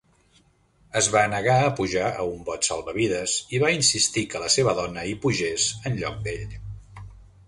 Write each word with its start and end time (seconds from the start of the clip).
Es 0.99 1.07
va 1.15 1.21
negar 1.33 1.57
a 1.65 1.73
pujar 1.79 2.07
a 2.23 2.23
un 2.29 2.39
bot 2.47 2.69
salvavides 2.69 3.35
i 3.57 3.61
va 3.65 3.69
insistir 3.81 4.23
que 4.31 4.41
la 4.45 4.49
seva 4.55 4.73
dona 4.79 5.05
hi 5.11 5.13
pugés 5.27 5.67
en 5.91 6.01
lloc 6.01 6.17
d'ell. 6.29 6.57